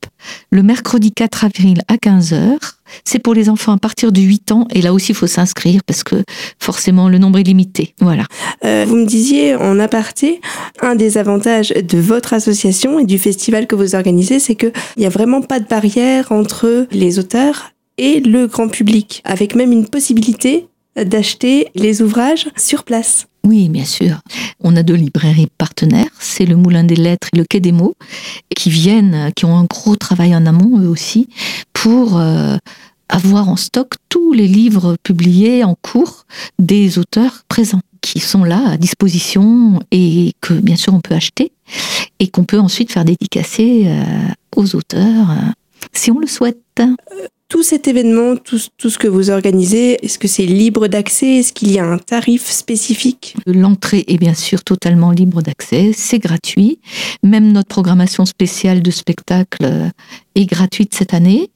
le 0.52 0.62
mercredi 0.62 1.10
4 1.10 1.46
avril 1.46 1.82
à 1.88 1.96
15h. 1.96 2.56
C'est 3.04 3.18
pour 3.18 3.34
les 3.34 3.48
enfants 3.48 3.72
à 3.72 3.78
partir 3.78 4.12
de 4.12 4.20
8 4.20 4.52
ans 4.52 4.68
et 4.72 4.80
là 4.80 4.92
aussi 4.92 5.10
il 5.10 5.16
faut 5.16 5.26
s'inscrire 5.26 5.82
parce 5.82 6.04
que 6.04 6.22
forcément 6.60 7.08
le 7.08 7.18
nombre 7.18 7.40
est 7.40 7.42
limité. 7.42 7.96
Voilà. 7.98 8.26
Euh, 8.64 8.84
vous 8.86 8.94
me 8.94 9.06
disiez 9.06 9.56
en 9.56 9.80
aparté, 9.80 10.40
un 10.82 10.94
des 10.94 11.18
avantages 11.18 11.70
de 11.70 11.98
votre 11.98 12.32
association 12.32 13.00
et 13.00 13.06
du 13.06 13.18
festival 13.18 13.66
que 13.66 13.74
vous 13.74 13.96
organisez, 13.96 14.38
c'est 14.38 14.54
qu'il 14.54 14.72
n'y 14.96 15.06
a 15.06 15.10
vraiment 15.10 15.42
pas 15.42 15.58
de 15.58 15.66
barrière 15.66 16.30
entre 16.30 16.86
les 16.92 17.18
auteurs 17.18 17.72
et 17.98 18.20
le 18.20 18.46
grand 18.46 18.68
public, 18.68 19.20
avec 19.24 19.56
même 19.56 19.72
une 19.72 19.88
possibilité 19.88 20.68
d'acheter 20.94 21.66
les 21.74 22.02
ouvrages 22.02 22.48
sur 22.56 22.84
place. 22.84 23.26
Oui, 23.44 23.68
bien 23.68 23.84
sûr. 23.84 24.20
On 24.60 24.76
a 24.76 24.82
deux 24.82 24.94
librairies 24.94 25.48
partenaires, 25.58 26.10
c'est 26.20 26.46
le 26.46 26.56
Moulin 26.56 26.84
des 26.84 26.96
Lettres 26.96 27.28
et 27.32 27.38
le 27.38 27.44
Quai 27.44 27.60
des 27.60 27.72
Mots, 27.72 27.96
qui 28.54 28.70
viennent, 28.70 29.32
qui 29.34 29.44
ont 29.44 29.56
un 29.56 29.64
gros 29.64 29.96
travail 29.96 30.34
en 30.34 30.46
amont 30.46 30.78
eux 30.80 30.88
aussi, 30.88 31.28
pour 31.72 32.18
euh, 32.18 32.56
avoir 33.08 33.48
en 33.48 33.56
stock 33.56 33.94
tous 34.08 34.32
les 34.32 34.46
livres 34.46 34.96
publiés 35.02 35.64
en 35.64 35.74
cours 35.74 36.24
des 36.58 36.98
auteurs 36.98 37.42
présents, 37.48 37.82
qui 38.00 38.20
sont 38.20 38.44
là 38.44 38.70
à 38.70 38.76
disposition 38.76 39.80
et 39.90 40.32
que 40.40 40.54
bien 40.54 40.76
sûr 40.76 40.94
on 40.94 41.00
peut 41.00 41.14
acheter 41.14 41.52
et 42.18 42.28
qu'on 42.28 42.44
peut 42.44 42.58
ensuite 42.58 42.92
faire 42.92 43.04
dédicacer 43.04 43.84
euh, 43.86 44.28
aux 44.56 44.74
auteurs 44.74 45.30
euh, 45.30 45.50
si 45.92 46.10
on 46.10 46.18
le 46.18 46.26
souhaite. 46.26 46.82
Tout 47.52 47.62
cet 47.62 47.86
événement, 47.86 48.36
tout, 48.36 48.56
ce 48.56 48.96
que 48.96 49.06
vous 49.06 49.28
organisez, 49.28 50.02
est-ce 50.02 50.18
que 50.18 50.26
c'est 50.26 50.46
libre 50.46 50.88
d'accès? 50.88 51.36
Est-ce 51.36 51.52
qu'il 51.52 51.70
y 51.70 51.78
a 51.78 51.84
un 51.84 51.98
tarif 51.98 52.50
spécifique? 52.50 53.36
L'entrée 53.44 54.06
est 54.08 54.16
bien 54.16 54.32
sûr 54.32 54.64
totalement 54.64 55.10
libre 55.10 55.42
d'accès, 55.42 55.92
c'est 55.94 56.18
gratuit. 56.18 56.80
Même 57.22 57.52
notre 57.52 57.68
programmation 57.68 58.24
spéciale 58.24 58.80
de 58.80 58.90
spectacle 58.90 59.64
euh, 59.64 59.90
est 60.34 60.46
gratuite 60.46 60.94
cette 60.94 61.12
année 61.12 61.50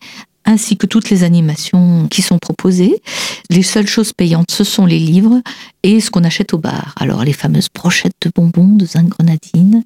ainsi 0.47 0.77
que 0.77 0.87
toutes 0.87 1.11
les 1.11 1.25
animations 1.25 2.07
qui 2.09 2.23
sont 2.23 2.39
proposées. 2.39 3.03
Les 3.51 3.63
seules 3.63 3.87
choses 3.87 4.13
payantes, 4.13 4.51
ce 4.51 4.65
sont 4.65 4.87
les 4.87 4.99
livres 4.99 5.43
et 5.83 6.01
ce 6.01 6.11
qu'on 6.11 6.25
achète 6.25 6.55
au 6.55 6.59
bar. 6.59 6.95
Alors 6.99 7.25
les 7.25 7.33
fameuses 7.33 7.69
brochettes 7.73 8.17
de 8.23 8.31
bonbons 8.35 8.75
de 8.75 8.87
zinc 8.87 9.09
grenadine, 9.09 9.83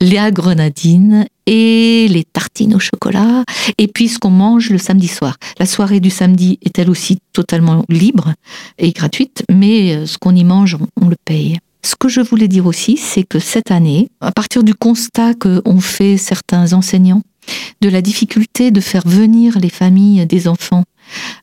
les 0.00 0.30
grenadines 0.32 1.26
et 1.46 2.06
les 2.08 2.24
tartines 2.24 2.74
au 2.74 2.78
chocolat, 2.78 3.44
et 3.78 3.86
puis 3.86 4.08
ce 4.08 4.18
qu'on 4.18 4.30
mange 4.30 4.70
le 4.70 4.78
samedi 4.78 5.08
soir. 5.08 5.36
La 5.58 5.66
soirée 5.66 6.00
du 6.00 6.10
samedi 6.10 6.58
est 6.62 6.78
elle 6.78 6.90
aussi 6.90 7.18
totalement 7.32 7.84
libre 7.88 8.32
et 8.78 8.92
gratuite, 8.92 9.44
mais 9.50 9.94
euh, 9.94 10.06
ce 10.06 10.18
qu'on 10.18 10.34
y 10.34 10.44
mange, 10.44 10.76
on 11.00 11.08
le 11.08 11.16
paye. 11.24 11.58
Ce 11.86 11.94
que 11.94 12.08
je 12.08 12.20
voulais 12.20 12.48
dire 12.48 12.66
aussi, 12.66 12.96
c'est 12.96 13.22
que 13.22 13.38
cette 13.38 13.70
année, 13.70 14.08
à 14.20 14.32
partir 14.32 14.64
du 14.64 14.74
constat 14.74 15.34
qu'ont 15.34 15.80
fait 15.80 16.16
certains 16.16 16.72
enseignants 16.72 17.22
de 17.80 17.88
la 17.88 18.02
difficulté 18.02 18.70
de 18.70 18.80
faire 18.80 19.06
venir 19.06 19.58
les 19.58 19.70
familles 19.70 20.26
des 20.26 20.48
enfants 20.48 20.84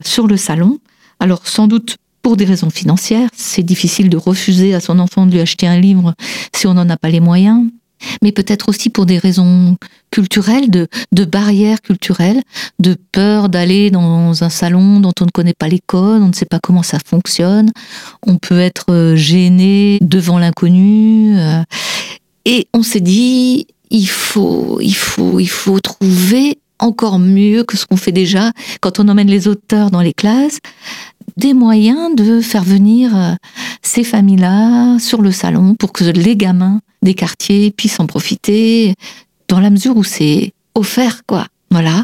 sur 0.03 0.27
le 0.27 0.37
salon. 0.37 0.79
Alors 1.19 1.47
sans 1.47 1.67
doute 1.67 1.97
pour 2.21 2.37
des 2.37 2.45
raisons 2.45 2.69
financières, 2.69 3.29
c'est 3.35 3.63
difficile 3.63 4.09
de 4.09 4.17
refuser 4.17 4.73
à 4.73 4.79
son 4.79 4.99
enfant 4.99 5.25
de 5.25 5.31
lui 5.31 5.41
acheter 5.41 5.67
un 5.67 5.79
livre 5.79 6.13
si 6.55 6.67
on 6.67 6.73
n'en 6.73 6.89
a 6.89 6.97
pas 6.97 7.09
les 7.09 7.19
moyens, 7.19 7.69
mais 8.21 8.31
peut-être 8.31 8.69
aussi 8.69 8.89
pour 8.89 9.05
des 9.05 9.17
raisons 9.17 9.77
culturelles, 10.11 10.69
de, 10.69 10.87
barrières 11.25 11.81
culturelles, 11.81 12.41
de 12.79 12.95
peur 13.11 13.49
d'aller 13.49 13.91
dans 13.91 14.43
un 14.43 14.49
salon 14.49 14.99
dont 14.99 15.13
on 15.19 15.25
ne 15.25 15.31
connaît 15.31 15.53
pas 15.53 15.67
les 15.67 15.81
codes, 15.85 16.21
on 16.21 16.29
ne 16.29 16.33
sait 16.33 16.45
pas 16.45 16.59
comment 16.61 16.83
ça 16.83 16.97
fonctionne, 17.05 17.71
on 18.25 18.37
peut 18.37 18.59
être 18.59 19.13
gêné 19.15 19.99
devant 20.01 20.39
l'inconnu. 20.39 21.37
Euh, 21.37 21.63
et 22.45 22.67
on 22.73 22.83
s'est 22.83 22.99
dit, 22.99 23.67
il 23.93 24.07
faut, 24.07 24.79
il 24.81 24.95
faut, 24.95 25.39
il 25.39 25.49
faut 25.49 25.79
trouver 25.79 26.57
encore 26.79 27.19
mieux 27.19 27.63
que 27.63 27.77
ce 27.77 27.85
qu'on 27.85 27.95
fait 27.95 28.11
déjà 28.11 28.51
quand 28.81 28.99
on 28.99 29.07
emmène 29.07 29.29
les 29.29 29.47
auteurs 29.47 29.91
dans 29.91 30.01
les 30.01 30.13
classes, 30.13 30.59
des 31.37 31.53
moyens 31.53 32.13
de 32.15 32.41
faire 32.41 32.63
venir 32.63 33.15
euh, 33.15 33.33
ces 33.81 34.03
familles-là 34.03 34.99
sur 34.99 35.21
le 35.21 35.31
salon 35.31 35.75
pour 35.75 35.93
que 35.93 36.03
les 36.03 36.35
gamins 36.35 36.81
des 37.03 37.13
quartiers 37.13 37.71
puissent 37.71 37.99
en 37.99 38.07
profiter 38.07 38.95
dans 39.47 39.59
la 39.59 39.69
mesure 39.69 39.95
où 39.95 40.03
c'est 40.03 40.51
offert, 40.75 41.21
quoi. 41.25 41.47
Voilà. 41.69 42.03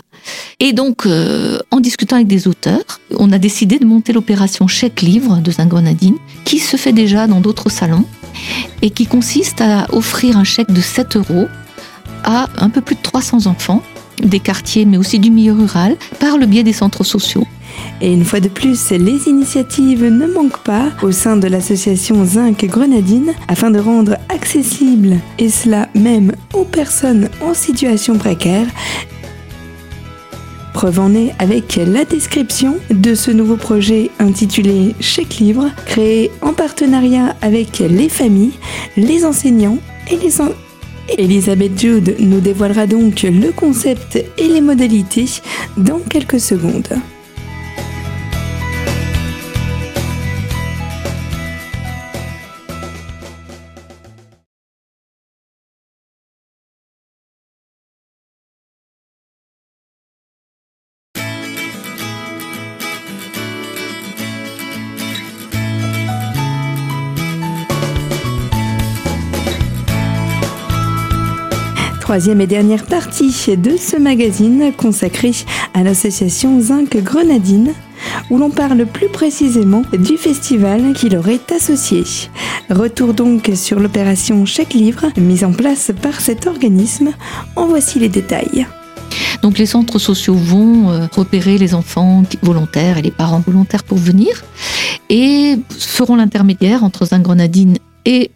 Et 0.60 0.74
donc, 0.74 1.06
euh, 1.06 1.60
en 1.72 1.80
discutant 1.80 2.16
avec 2.16 2.28
des 2.28 2.48
auteurs, 2.48 3.00
on 3.18 3.32
a 3.32 3.38
décidé 3.38 3.78
de 3.78 3.86
monter 3.86 4.14
l'opération 4.14 4.68
Chèque 4.68 5.02
Livre 5.02 5.42
de 5.42 5.52
Saint-Grenadine, 5.52 6.18
qui 6.44 6.60
se 6.60 6.76
fait 6.76 6.94
déjà 6.94 7.28
dans 7.28 7.40
d'autres 7.40 7.70
salons, 7.70 8.06
et 8.82 8.90
qui 8.90 9.06
consiste 9.06 9.62
à 9.62 9.88
offrir 9.94 10.38
un 10.38 10.44
chèque 10.44 10.72
de 10.72 10.82
7 10.82 11.18
euros 11.18 11.48
à 12.24 12.48
un 12.58 12.70
peu 12.70 12.82
plus 12.82 12.96
de 12.96 13.02
300 13.02 13.48
enfants 13.48 13.82
des 14.22 14.40
quartiers, 14.40 14.86
mais 14.86 14.98
aussi 14.98 15.20
du 15.20 15.32
milieu 15.32 15.54
rural, 15.54 15.96
par 16.20 16.38
le 16.38 16.46
biais 16.46 16.64
des 16.64 16.74
centres 16.74 17.04
sociaux. 17.04 17.48
Et 18.02 18.12
une 18.12 18.26
fois 18.26 18.40
de 18.40 18.50
plus, 18.50 18.92
les 18.92 19.28
initiatives 19.28 20.04
ne 20.04 20.28
manquent 20.28 20.64
pas 20.64 20.90
au 21.02 21.12
sein 21.12 21.38
de 21.38 21.48
l'association 21.48 22.26
Zinc 22.26 22.66
Grenadine 22.66 23.34
afin 23.48 23.72
de 23.72 23.80
rendre 23.80 24.18
accessible, 24.30 25.18
et 25.38 25.50
cela 25.50 25.88
même 25.96 26.34
aux 26.54 26.66
personnes 26.66 27.30
en 27.42 27.54
situation 27.54 28.18
précaire, 28.18 28.68
Preuve 30.74 31.00
en 31.00 31.14
est 31.14 31.34
avec 31.40 31.76
la 31.76 32.06
description 32.06 32.78
de 32.90 33.14
ce 33.14 33.32
nouveau 33.32 33.58
projet 33.58 34.12
intitulé 34.20 34.96
Chèque 35.02 35.40
Livre, 35.40 35.70
créé 35.86 36.32
en 36.42 36.54
partenariat 36.54 37.36
avec 37.42 37.80
les 37.80 38.08
familles, 38.08 38.54
les 38.96 39.26
enseignants 39.26 39.80
et 40.10 40.16
les, 40.16 40.40
Elisabeth 41.18 41.80
Jude 41.80 42.16
nous 42.20 42.40
dévoilera 42.40 42.88
donc 42.88 43.24
le 43.24 43.52
concept 43.52 44.24
et 44.38 44.48
les 44.48 44.62
modalités 44.62 45.26
dans 45.78 46.00
quelques 46.00 46.40
secondes. 46.40 46.88
Troisième 72.10 72.42
et 72.42 72.48
dernière 72.48 72.86
partie 72.86 73.32
de 73.56 73.78
ce 73.78 73.96
magazine 73.96 74.72
consacré 74.76 75.30
à 75.76 75.84
l'association 75.84 76.60
Zinc 76.60 76.98
Grenadine, 76.98 77.72
où 78.32 78.40
l'on 78.40 78.50
parle 78.50 78.88
plus 78.88 79.10
précisément 79.10 79.84
du 79.94 80.18
festival 80.18 80.94
qui 80.94 81.10
leur 81.10 81.28
est 81.28 81.52
associé. 81.52 82.04
Retour 82.72 83.14
donc 83.14 83.52
sur 83.54 83.80
l'opération 83.80 84.44
Chèque 84.48 84.74
Livre, 84.74 85.06
mise 85.18 85.44
en 85.44 85.52
place 85.52 85.92
par 86.02 86.20
cet 86.20 86.48
organisme. 86.48 87.12
En 87.56 87.68
voici 87.68 88.00
les 88.00 88.10
détails. 88.10 88.66
Donc 89.44 89.60
les 89.60 89.68
centres 89.68 90.00
sociaux 90.00 90.34
vont 90.34 90.90
euh, 90.90 91.06
repérer 91.16 91.60
les 91.60 91.76
enfants 91.76 92.24
volontaires 92.42 92.98
et 92.98 93.04
les 93.04 93.12
parents 93.12 93.44
volontaires 93.46 93.84
pour 93.84 94.00
venir 94.00 94.44
et 95.10 95.60
feront 95.78 96.16
l'intermédiaire 96.16 96.84
entre 96.84 97.06
Zinc 97.06 97.22
Grenadine 97.22 97.78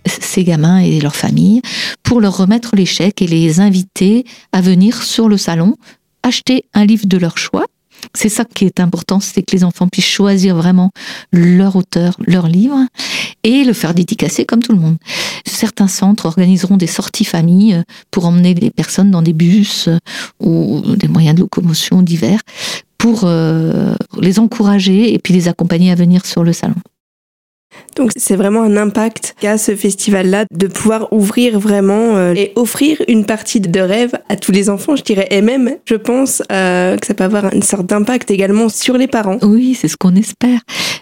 ces 0.05 0.43
gamins 0.43 0.79
et 0.79 0.99
leurs 0.99 1.15
familles 1.15 1.61
pour 2.03 2.21
leur 2.21 2.37
remettre 2.37 2.75
les 2.75 2.85
chèques 2.85 3.21
et 3.21 3.27
les 3.27 3.59
inviter 3.59 4.25
à 4.51 4.61
venir 4.61 5.01
sur 5.03 5.29
le 5.29 5.37
salon 5.37 5.75
acheter 6.23 6.65
un 6.73 6.85
livre 6.85 7.05
de 7.05 7.17
leur 7.17 7.37
choix. 7.37 7.65
C'est 8.13 8.29
ça 8.29 8.43
qui 8.43 8.65
est 8.65 8.79
important, 8.79 9.19
c'est 9.19 9.43
que 9.43 9.55
les 9.55 9.63
enfants 9.63 9.87
puissent 9.87 10.05
choisir 10.05 10.55
vraiment 10.55 10.91
leur 11.31 11.75
auteur, 11.75 12.17
leur 12.25 12.47
livre, 12.47 12.77
et 13.43 13.63
le 13.63 13.73
faire 13.73 13.93
dédicacer 13.93 14.45
comme 14.45 14.61
tout 14.61 14.73
le 14.73 14.79
monde. 14.79 14.97
Certains 15.45 15.87
centres 15.87 16.25
organiseront 16.25 16.77
des 16.77 16.87
sorties 16.87 17.25
familles 17.25 17.81
pour 18.11 18.25
emmener 18.25 18.53
les 18.53 18.71
personnes 18.71 19.11
dans 19.11 19.21
des 19.21 19.33
bus 19.33 19.89
ou 20.39 20.81
des 20.95 21.07
moyens 21.07 21.35
de 21.35 21.41
locomotion 21.41 22.01
divers 22.01 22.41
pour 22.97 23.21
euh, 23.23 23.95
les 24.19 24.39
encourager 24.39 25.13
et 25.13 25.19
puis 25.19 25.33
les 25.33 25.47
accompagner 25.47 25.91
à 25.91 25.95
venir 25.95 26.25
sur 26.25 26.43
le 26.43 26.53
salon. 26.53 26.75
Donc 27.95 28.11
c'est 28.15 28.35
vraiment 28.35 28.63
un 28.63 28.77
impact 28.77 29.35
qu'a 29.39 29.57
ce 29.57 29.75
festival-là 29.75 30.45
de 30.51 30.67
pouvoir 30.67 31.11
ouvrir 31.11 31.59
vraiment 31.59 32.15
euh, 32.15 32.33
et 32.35 32.51
offrir 32.55 33.01
une 33.07 33.25
partie 33.25 33.59
de 33.59 33.79
rêve 33.79 34.13
à 34.29 34.35
tous 34.35 34.51
les 34.51 34.69
enfants, 34.69 34.95
je 34.95 35.03
dirais, 35.03 35.27
et 35.31 35.41
même, 35.41 35.77
je 35.85 35.95
pense, 35.95 36.41
euh, 36.51 36.97
que 36.97 37.05
ça 37.05 37.13
peut 37.13 37.23
avoir 37.23 37.53
une 37.53 37.61
sorte 37.61 37.85
d'impact 37.85 38.31
également 38.31 38.69
sur 38.69 38.97
les 38.97 39.07
parents. 39.07 39.37
Oui, 39.41 39.77
c'est 39.79 39.87
ce 39.87 39.97
qu'on 39.97 40.15
espère. 40.15 40.59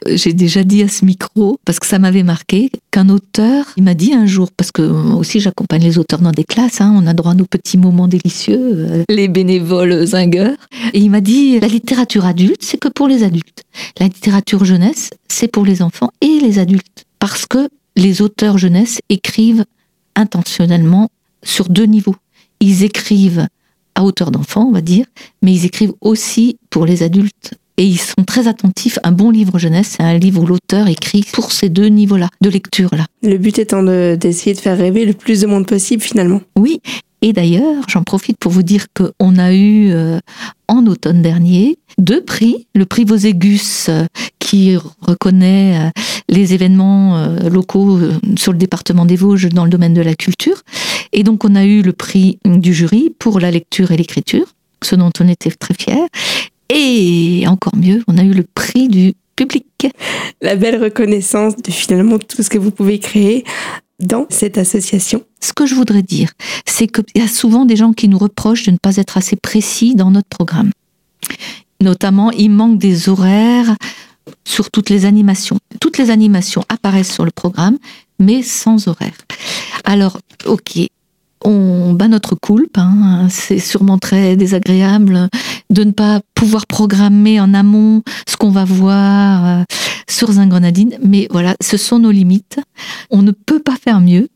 Euh, 0.07 0.15
j'ai 0.15 0.33
déjà 0.33 0.63
dit 0.63 0.83
à 0.83 0.87
ce 0.87 1.05
micro, 1.05 1.57
parce 1.65 1.79
que 1.79 1.87
ça 1.87 1.99
m'avait 1.99 2.23
marqué, 2.23 2.69
qu'un 2.91 3.09
auteur, 3.09 3.65
il 3.77 3.83
m'a 3.83 3.93
dit 3.93 4.13
un 4.13 4.25
jour, 4.25 4.49
parce 4.55 4.71
que 4.71 4.81
aussi 4.81 5.39
j'accompagne 5.39 5.83
les 5.83 5.97
auteurs 5.97 6.19
dans 6.19 6.31
des 6.31 6.43
classes, 6.43 6.81
hein, 6.81 6.93
on 6.95 7.07
a 7.07 7.13
droit 7.13 7.31
à 7.31 7.35
nos 7.35 7.45
petits 7.45 7.77
moments 7.77 8.07
délicieux, 8.07 9.03
les 9.09 9.27
bénévoles 9.27 10.05
zingueurs, 10.05 10.57
et 10.93 10.99
il 10.99 11.09
m'a 11.09 11.21
dit, 11.21 11.59
la 11.59 11.67
littérature 11.67 12.25
adulte, 12.25 12.61
c'est 12.61 12.79
que 12.79 12.89
pour 12.89 13.07
les 13.07 13.23
adultes. 13.23 13.63
La 13.99 14.07
littérature 14.07 14.65
jeunesse, 14.65 15.11
c'est 15.27 15.47
pour 15.47 15.65
les 15.65 15.81
enfants 15.81 16.11
et 16.21 16.39
les 16.41 16.59
adultes. 16.59 16.80
Parce 17.21 17.45
que 17.45 17.69
les 17.95 18.23
auteurs 18.23 18.57
jeunesse 18.57 18.99
écrivent 19.09 19.63
intentionnellement 20.15 21.09
sur 21.43 21.69
deux 21.69 21.85
niveaux. 21.85 22.15
Ils 22.59 22.83
écrivent 22.83 23.47
à 23.93 24.03
hauteur 24.03 24.31
d'enfant, 24.31 24.65
on 24.65 24.71
va 24.71 24.81
dire, 24.81 25.05
mais 25.43 25.53
ils 25.53 25.65
écrivent 25.65 25.93
aussi 26.01 26.57
pour 26.71 26.87
les 26.87 27.03
adultes. 27.03 27.53
Et 27.77 27.85
ils 27.85 27.99
sont 27.99 28.23
très 28.25 28.47
attentifs. 28.47 28.97
Un 29.03 29.11
bon 29.11 29.29
livre 29.29 29.59
jeunesse, 29.59 29.97
c'est 29.97 30.03
un 30.03 30.17
livre 30.17 30.41
où 30.41 30.47
l'auteur 30.47 30.87
écrit 30.87 31.23
pour 31.31 31.51
ces 31.51 31.69
deux 31.69 31.87
niveaux-là, 31.87 32.27
de 32.41 32.49
lecture-là. 32.49 33.05
Le 33.21 33.37
but 33.37 33.59
étant 33.59 33.83
d'essayer 33.83 34.55
de, 34.55 34.59
faire 34.59 34.77
rêver 34.77 35.05
le 35.05 35.13
plus 35.13 35.41
de 35.41 35.47
monde 35.47 35.67
possible 35.67 36.01
finalement. 36.01 36.41
Oui, 36.57 36.81
et 37.21 37.33
d'ailleurs, 37.33 37.83
j'en 37.87 38.01
profite 38.01 38.37
pour 38.39 38.51
vous 38.51 38.63
dire 38.63 38.87
qu'on 38.95 39.37
a 39.37 39.53
eu 39.53 39.91
euh, 39.91 40.19
en 40.67 40.87
automne 40.87 41.21
dernier 41.21 41.77
deux 41.99 42.23
prix. 42.23 42.67
Le 42.73 42.85
prix 42.85 43.05
Voségus, 43.05 43.89
euh, 43.89 44.05
qui 44.51 44.75
reconnaît 44.99 45.93
les 46.27 46.53
événements 46.53 47.37
locaux 47.49 47.97
sur 48.37 48.51
le 48.51 48.57
département 48.57 49.05
des 49.05 49.15
Vosges 49.15 49.47
dans 49.47 49.63
le 49.63 49.69
domaine 49.69 49.93
de 49.93 50.01
la 50.01 50.13
culture. 50.13 50.61
Et 51.13 51.23
donc 51.23 51.45
on 51.45 51.55
a 51.55 51.63
eu 51.63 51.81
le 51.81 51.93
prix 51.93 52.37
du 52.43 52.73
jury 52.73 53.15
pour 53.17 53.39
la 53.39 53.49
lecture 53.49 53.91
et 53.91 53.97
l'écriture, 53.97 54.47
ce 54.83 54.95
dont 54.95 55.11
on 55.21 55.29
était 55.29 55.51
très 55.51 55.73
fiers. 55.73 56.05
Et 56.67 57.45
encore 57.47 57.77
mieux, 57.77 58.03
on 58.09 58.17
a 58.17 58.23
eu 58.23 58.33
le 58.33 58.43
prix 58.43 58.89
du 58.89 59.13
public. 59.37 59.87
La 60.41 60.57
belle 60.57 60.83
reconnaissance 60.83 61.55
de 61.55 61.71
finalement 61.71 62.19
tout 62.19 62.43
ce 62.43 62.49
que 62.49 62.57
vous 62.57 62.71
pouvez 62.71 62.99
créer 62.99 63.45
dans 64.01 64.25
cette 64.27 64.57
association. 64.57 65.23
Ce 65.39 65.53
que 65.53 65.65
je 65.65 65.75
voudrais 65.75 66.03
dire, 66.03 66.29
c'est 66.65 66.87
qu'il 66.87 67.05
y 67.15 67.21
a 67.21 67.29
souvent 67.29 67.63
des 67.63 67.77
gens 67.77 67.93
qui 67.93 68.09
nous 68.09 68.17
reprochent 68.17 68.63
de 68.63 68.71
ne 68.71 68.77
pas 68.77 68.97
être 68.97 69.15
assez 69.15 69.37
précis 69.37 69.95
dans 69.95 70.11
notre 70.11 70.27
programme. 70.27 70.71
Notamment, 71.81 72.31
il 72.31 72.49
manque 72.49 72.79
des 72.79 73.07
horaires 73.07 73.77
sur 74.45 74.71
toutes 74.71 74.89
les 74.89 75.05
animations. 75.05 75.57
Toutes 75.79 75.97
les 75.97 76.09
animations 76.09 76.63
apparaissent 76.69 77.13
sur 77.13 77.25
le 77.25 77.31
programme, 77.31 77.77
mais 78.19 78.43
sans 78.43 78.87
horaire. 78.87 79.15
Alors, 79.83 80.19
ok, 80.45 80.79
on 81.43 81.93
bat 81.93 82.07
notre 82.07 82.35
coulpe. 82.35 82.77
Hein. 82.77 83.27
C'est 83.29 83.59
sûrement 83.59 83.97
très 83.97 84.35
désagréable 84.35 85.29
de 85.69 85.83
ne 85.83 85.91
pas 85.91 86.21
pouvoir 86.35 86.67
programmer 86.67 87.39
en 87.39 87.53
amont 87.53 88.03
ce 88.27 88.37
qu'on 88.37 88.51
va 88.51 88.65
voir 88.65 89.45
euh, 89.45 89.63
sur 90.21 90.33
Zingrenadine. 90.33 90.99
Mais 91.03 91.27
voilà, 91.31 91.55
ce 91.61 91.77
sont 91.77 91.97
nos 91.97 92.11
limites. 92.11 92.59
On 93.09 93.23
ne 93.23 93.31
peut 93.31 93.59
pas 93.59 93.75
faire 93.75 94.01
mieux. 94.01 94.29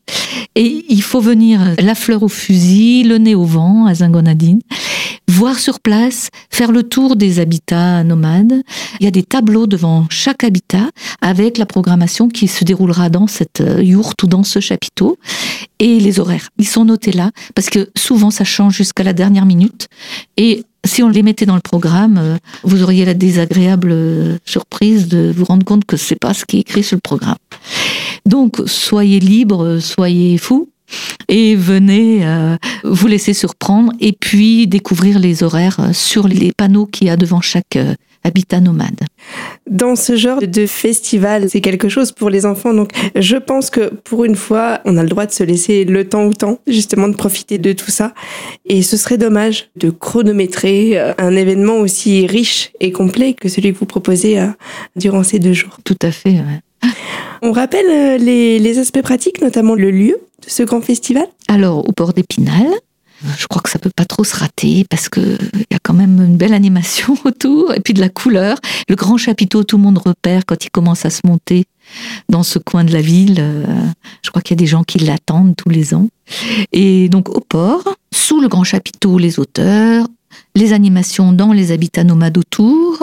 Et 0.56 0.84
il 0.88 1.00
faut 1.00 1.20
venir 1.20 1.60
la 1.78 1.94
fleur 1.94 2.24
au 2.24 2.28
fusil, 2.28 3.04
le 3.04 3.18
nez 3.18 3.36
au 3.36 3.44
vent 3.44 3.86
à 3.86 3.94
Zingonadine, 3.94 4.62
voir 5.28 5.60
sur 5.60 5.78
place, 5.78 6.30
faire 6.50 6.72
le 6.72 6.82
tour 6.82 7.14
des 7.14 7.38
habitats 7.38 8.02
nomades. 8.02 8.62
Il 8.98 9.04
y 9.04 9.06
a 9.06 9.12
des 9.12 9.22
tableaux 9.22 9.68
devant 9.68 10.06
chaque 10.10 10.42
habitat 10.42 10.90
avec 11.20 11.56
la 11.56 11.66
programmation 11.66 12.28
qui 12.28 12.48
se 12.48 12.64
déroulera 12.64 13.08
dans 13.08 13.28
cette 13.28 13.60
euh, 13.60 13.80
yourte 13.80 14.20
ou 14.24 14.26
dans 14.26 14.42
ce 14.42 14.58
chapiteau 14.58 15.18
et 15.78 16.00
les 16.00 16.18
horaires. 16.18 16.48
Ils 16.58 16.68
sont 16.68 16.84
notés 16.84 17.12
là 17.12 17.30
parce 17.54 17.70
que 17.70 17.90
souvent 17.96 18.32
ça 18.32 18.44
change 18.44 18.74
jusqu'à 18.74 19.04
la 19.04 19.12
dernière 19.12 19.46
minute 19.46 19.86
et 20.36 20.64
si 20.86 21.02
on 21.02 21.08
les 21.08 21.22
mettait 21.22 21.46
dans 21.46 21.54
le 21.54 21.60
programme, 21.60 22.18
euh, 22.18 22.36
vous 22.62 22.82
auriez 22.82 23.04
la 23.04 23.14
désagréable 23.14 23.90
euh, 23.92 24.38
surprise 24.44 25.08
de 25.08 25.32
vous 25.34 25.44
rendre 25.44 25.64
compte 25.64 25.84
que 25.84 25.96
c'est 25.96 26.16
pas 26.18 26.34
ce 26.34 26.44
qui 26.44 26.58
est 26.58 26.60
écrit 26.60 26.82
sur 26.82 26.96
le 26.96 27.00
programme. 27.00 27.36
Donc, 28.24 28.60
soyez 28.66 29.20
libre, 29.20 29.78
soyez 29.80 30.38
fous 30.38 30.68
et 31.28 31.56
venez 31.56 32.26
euh, 32.26 32.56
vous 32.84 33.06
laisser 33.06 33.34
surprendre 33.34 33.92
et 34.00 34.12
puis 34.12 34.66
découvrir 34.66 35.18
les 35.18 35.42
horaires 35.42 35.90
sur 35.92 36.28
les 36.28 36.52
panneaux 36.52 36.86
qu'il 36.86 37.08
y 37.08 37.10
a 37.10 37.16
devant 37.16 37.40
chaque 37.40 37.78
habitat 38.26 38.60
nomade. 38.60 39.00
Dans 39.70 39.96
ce 39.96 40.16
genre 40.16 40.40
de 40.40 40.66
festival, 40.66 41.48
c'est 41.48 41.60
quelque 41.60 41.88
chose 41.88 42.12
pour 42.12 42.28
les 42.28 42.44
enfants. 42.44 42.74
Donc, 42.74 42.90
je 43.14 43.36
pense 43.36 43.70
que 43.70 43.94
pour 44.04 44.24
une 44.24 44.36
fois, 44.36 44.80
on 44.84 44.96
a 44.96 45.02
le 45.02 45.08
droit 45.08 45.26
de 45.26 45.32
se 45.32 45.44
laisser 45.44 45.84
le 45.84 46.08
temps 46.08 46.24
au 46.24 46.32
temps, 46.32 46.58
justement, 46.66 47.08
de 47.08 47.14
profiter 47.14 47.58
de 47.58 47.72
tout 47.72 47.90
ça. 47.90 48.12
Et 48.64 48.82
ce 48.82 48.96
serait 48.96 49.18
dommage 49.18 49.68
de 49.76 49.90
chronométrer 49.90 50.98
euh, 50.98 51.12
un 51.18 51.34
événement 51.34 51.76
aussi 51.76 52.26
riche 52.26 52.72
et 52.80 52.92
complet 52.92 53.34
que 53.34 53.48
celui 53.48 53.72
que 53.72 53.78
vous 53.78 53.86
proposez 53.86 54.38
euh, 54.38 54.48
durant 54.96 55.22
ces 55.22 55.38
deux 55.38 55.52
jours. 55.52 55.78
Tout 55.84 55.98
à 56.02 56.10
fait. 56.10 56.36
On 57.42 57.52
rappelle 57.52 57.86
euh, 57.90 58.18
les, 58.18 58.58
les 58.58 58.78
aspects 58.78 59.02
pratiques, 59.02 59.40
notamment 59.40 59.74
le 59.74 59.90
lieu 59.90 60.16
ce 60.46 60.62
grand 60.62 60.80
festival 60.80 61.26
Alors, 61.48 61.88
au 61.88 61.92
port 61.92 62.12
d'Épinal, 62.12 62.66
je 63.38 63.46
crois 63.46 63.62
que 63.62 63.70
ça 63.70 63.78
peut 63.78 63.90
pas 63.94 64.04
trop 64.04 64.24
se 64.24 64.36
rater 64.36 64.84
parce 64.88 65.08
que 65.08 65.38
il 65.54 65.66
y 65.70 65.74
a 65.74 65.78
quand 65.82 65.94
même 65.94 66.22
une 66.22 66.36
belle 66.36 66.54
animation 66.54 67.16
autour 67.24 67.74
et 67.74 67.80
puis 67.80 67.94
de 67.94 68.00
la 68.00 68.08
couleur. 68.08 68.58
Le 68.88 68.94
grand 68.94 69.16
chapiteau, 69.16 69.64
tout 69.64 69.76
le 69.76 69.82
monde 69.82 69.98
repère 69.98 70.44
quand 70.46 70.64
il 70.64 70.70
commence 70.70 71.04
à 71.04 71.10
se 71.10 71.20
monter 71.24 71.64
dans 72.28 72.42
ce 72.42 72.58
coin 72.58 72.84
de 72.84 72.92
la 72.92 73.00
ville. 73.00 73.36
Euh, 73.38 73.64
je 74.22 74.30
crois 74.30 74.42
qu'il 74.42 74.54
y 74.54 74.58
a 74.58 74.62
des 74.62 74.66
gens 74.66 74.84
qui 74.84 74.98
l'attendent 74.98 75.54
tous 75.56 75.70
les 75.70 75.94
ans. 75.94 76.08
Et 76.72 77.08
donc 77.08 77.28
au 77.28 77.40
port, 77.40 77.84
sous 78.12 78.40
le 78.40 78.48
grand 78.48 78.64
chapiteau, 78.64 79.18
les 79.18 79.38
auteurs, 79.38 80.06
les 80.54 80.72
animations 80.72 81.32
dans 81.32 81.52
les 81.52 81.72
habitats 81.72 82.04
nomades 82.04 82.36
autour, 82.36 83.02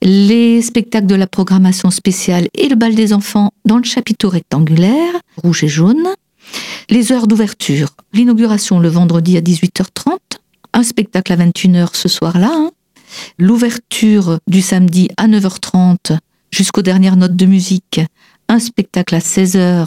les 0.00 0.62
spectacles 0.62 1.06
de 1.06 1.14
la 1.14 1.26
programmation 1.26 1.90
spéciale 1.90 2.48
et 2.54 2.68
le 2.68 2.76
bal 2.76 2.94
des 2.94 3.12
enfants 3.12 3.52
dans 3.64 3.76
le 3.76 3.84
chapiteau 3.84 4.30
rectangulaire, 4.30 5.12
rouge 5.42 5.64
et 5.64 5.68
jaune, 5.68 6.06
les 6.90 7.12
heures 7.12 7.26
d'ouverture. 7.26 7.88
L'inauguration 8.12 8.80
le 8.80 8.88
vendredi 8.88 9.36
à 9.36 9.40
18h30, 9.40 10.18
un 10.72 10.82
spectacle 10.82 11.32
à 11.32 11.36
21h 11.36 11.90
ce 11.94 12.08
soir-là. 12.08 12.50
Hein. 12.52 12.70
L'ouverture 13.38 14.38
du 14.46 14.62
samedi 14.62 15.08
à 15.16 15.28
9h30 15.28 16.18
jusqu'aux 16.50 16.82
dernières 16.82 17.16
notes 17.16 17.36
de 17.36 17.46
musique. 17.46 18.00
Un 18.48 18.58
spectacle 18.58 19.14
à 19.14 19.20
16h 19.20 19.86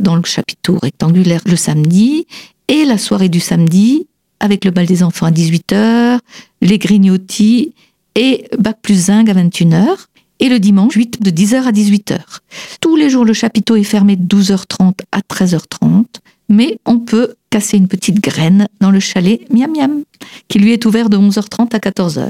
dans 0.00 0.16
le 0.16 0.24
chapiteau 0.24 0.78
rectangulaire 0.82 1.42
le 1.46 1.56
samedi. 1.56 2.26
Et 2.68 2.84
la 2.84 2.98
soirée 2.98 3.28
du 3.28 3.40
samedi 3.40 4.06
avec 4.40 4.64
le 4.64 4.70
bal 4.70 4.86
des 4.86 5.02
enfants 5.02 5.26
à 5.26 5.30
18h, 5.30 6.18
les 6.60 6.78
grignotis 6.78 7.72
et 8.14 8.44
bac 8.58 8.78
plus 8.82 9.06
zinc 9.06 9.28
à 9.28 9.34
21h 9.34 9.96
et 10.40 10.48
le 10.48 10.58
dimanche 10.58 10.94
8 10.94 11.22
de 11.22 11.30
10h 11.30 11.62
à 11.62 11.72
18h. 11.72 12.18
Tous 12.80 12.96
les 12.96 13.08
jours, 13.08 13.24
le 13.24 13.32
chapiteau 13.32 13.76
est 13.76 13.84
fermé 13.84 14.16
de 14.16 14.36
12h30 14.36 14.92
à 15.12 15.20
13h30, 15.20 16.04
mais 16.48 16.78
on 16.86 16.98
peut 16.98 17.34
casser 17.50 17.76
une 17.76 17.88
petite 17.88 18.20
graine 18.20 18.68
dans 18.80 18.90
le 18.90 19.00
chalet 19.00 19.40
Miam 19.52 19.72
Miam, 19.76 20.02
qui 20.48 20.58
lui 20.58 20.72
est 20.72 20.84
ouvert 20.86 21.08
de 21.08 21.16
11h30 21.16 21.74
à 21.74 21.78
14h. 21.78 22.26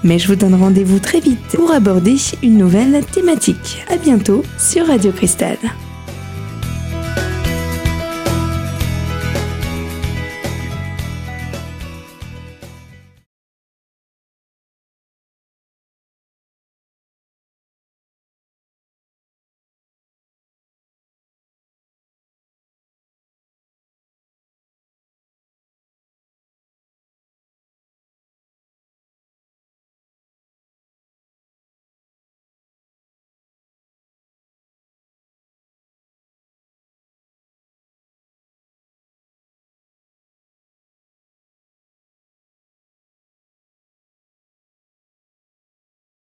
Mais 0.03 0.19
je 0.19 0.27
vous 0.27 0.35
donne 0.35 0.55
rendez-vous 0.55 0.99
très 0.99 1.21
vite 1.21 1.39
pour 1.53 1.71
aborder 1.71 2.17
une 2.43 2.57
nouvelle 2.57 3.01
thématique. 3.13 3.85
À 3.89 3.95
bientôt 3.95 4.43
sur 4.57 4.87
Radio 4.87 5.11
Cristal. 5.13 5.57